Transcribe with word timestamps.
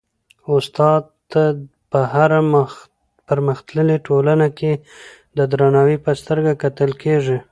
استاد 0.55 1.03
ته 1.31 1.41
په 1.91 1.99
هره 2.13 2.39
پرمختللي 3.27 3.97
ټولنه 4.07 4.47
کي 4.57 4.71
د 5.37 5.39
درناوي 5.51 5.97
په 6.05 6.11
سترګه 6.21 6.51
کتل 6.63 6.91
کيږي. 7.03 7.37